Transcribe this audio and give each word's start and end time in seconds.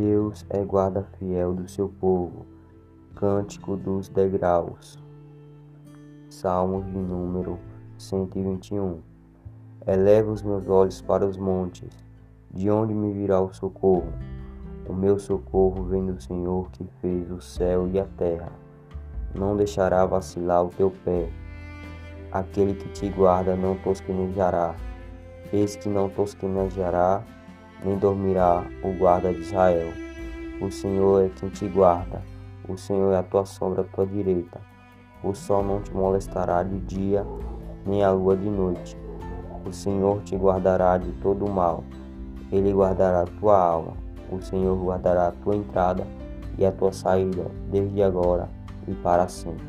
Deus 0.00 0.46
é 0.48 0.64
guarda 0.64 1.02
fiel 1.18 1.52
do 1.52 1.68
seu 1.68 1.86
povo. 1.86 2.46
Cântico 3.14 3.76
dos 3.76 4.08
degraus. 4.08 4.98
Salmos 6.30 6.86
de 6.86 6.96
número 6.96 7.58
121. 7.98 9.00
Eleva 9.86 10.32
os 10.32 10.42
meus 10.42 10.66
olhos 10.70 11.02
para 11.02 11.26
os 11.26 11.36
montes, 11.36 11.90
de 12.50 12.70
onde 12.70 12.94
me 12.94 13.12
virá 13.12 13.42
o 13.42 13.52
socorro? 13.52 14.10
O 14.88 14.94
meu 14.94 15.18
socorro 15.18 15.84
vem 15.84 16.06
do 16.06 16.18
Senhor 16.18 16.70
que 16.70 16.82
fez 17.02 17.30
o 17.30 17.42
céu 17.42 17.86
e 17.86 18.00
a 18.00 18.06
terra. 18.16 18.52
Não 19.34 19.54
deixará 19.54 20.06
vacilar 20.06 20.64
o 20.64 20.70
teu 20.70 20.90
pé. 21.04 21.28
Aquele 22.32 22.72
que 22.72 22.88
te 22.88 23.10
guarda 23.10 23.54
não 23.54 23.76
tosquenejará. 23.76 24.74
Eis 25.52 25.76
que 25.76 25.90
não 25.90 26.08
tosquenejará 26.08 27.22
nem 27.84 27.98
dormirá 27.98 28.64
o 28.82 28.92
guarda 28.92 29.32
de 29.32 29.40
Israel. 29.40 29.92
O 30.60 30.70
Senhor 30.70 31.24
é 31.24 31.28
quem 31.28 31.48
te 31.48 31.66
guarda, 31.66 32.22
o 32.68 32.76
Senhor 32.76 33.12
é 33.12 33.18
a 33.18 33.22
tua 33.22 33.44
sombra 33.44 33.82
à 33.82 33.84
tua 33.84 34.06
direita. 34.06 34.60
O 35.22 35.34
sol 35.34 35.62
não 35.62 35.82
te 35.82 35.92
molestará 35.92 36.62
de 36.62 36.78
dia, 36.80 37.26
nem 37.86 38.02
a 38.02 38.10
lua 38.10 38.36
de 38.36 38.48
noite. 38.48 38.96
O 39.66 39.72
Senhor 39.72 40.22
te 40.22 40.36
guardará 40.36 40.96
de 40.96 41.10
todo 41.20 41.44
o 41.44 41.50
mal, 41.50 41.84
ele 42.50 42.72
guardará 42.72 43.22
a 43.22 43.26
tua 43.26 43.58
alma. 43.58 43.92
O 44.30 44.40
Senhor 44.40 44.76
guardará 44.76 45.28
a 45.28 45.32
tua 45.32 45.56
entrada 45.56 46.06
e 46.56 46.64
a 46.64 46.72
tua 46.72 46.92
saída, 46.92 47.50
desde 47.70 48.02
agora 48.02 48.48
e 48.86 48.94
para 48.94 49.26
sempre. 49.28 49.66